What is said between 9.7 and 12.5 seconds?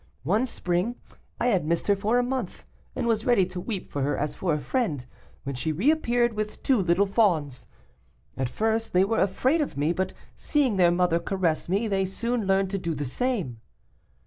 me, but seeing their mother caress me, they soon